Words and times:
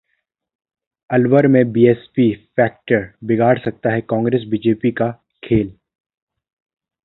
अलवर 1.09 1.47
में 1.47 1.71
BSP 1.71 2.31
factor 2.57 3.09
बिगाड़ 3.23 3.57
सकता 3.59 3.89
है 3.89 4.01
कांग्रेस-बीजेपी 4.01 4.91
का 4.91 5.11
खेल 5.43 5.73